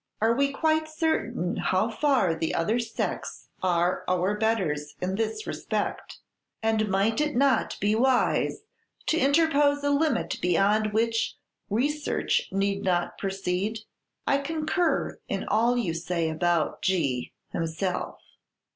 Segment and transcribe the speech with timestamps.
[0.19, 6.17] Are we quite certain how far the other sex are our betters in this respect;
[6.63, 8.61] and might it not be wise
[9.05, 11.35] to interpose a limit beyond which
[11.69, 13.81] research need not proceed?
[14.25, 18.17] "I concur in all you say about G himself.